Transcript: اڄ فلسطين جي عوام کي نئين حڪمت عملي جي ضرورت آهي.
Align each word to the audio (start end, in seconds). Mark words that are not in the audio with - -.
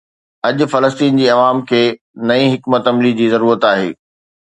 اڄ 0.47 0.57
فلسطين 0.73 1.11
جي 1.21 1.25
عوام 1.35 1.57
کي 1.69 1.83
نئين 2.27 2.47
حڪمت 2.57 2.83
عملي 2.93 3.11
جي 3.23 3.27
ضرورت 3.37 3.61
آهي. 3.73 3.89